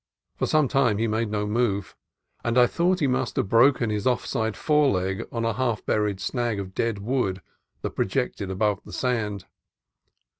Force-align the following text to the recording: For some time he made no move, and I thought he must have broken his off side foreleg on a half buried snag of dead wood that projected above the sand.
For 0.35 0.47
some 0.47 0.67
time 0.67 0.97
he 0.97 1.05
made 1.07 1.29
no 1.29 1.45
move, 1.45 1.95
and 2.43 2.57
I 2.57 2.65
thought 2.65 3.01
he 3.01 3.05
must 3.05 3.35
have 3.35 3.47
broken 3.49 3.91
his 3.91 4.07
off 4.07 4.25
side 4.25 4.57
foreleg 4.57 5.27
on 5.31 5.45
a 5.45 5.53
half 5.53 5.85
buried 5.85 6.19
snag 6.19 6.59
of 6.59 6.73
dead 6.73 6.97
wood 6.97 7.39
that 7.83 7.91
projected 7.91 8.49
above 8.49 8.79
the 8.83 8.93
sand. 8.93 9.45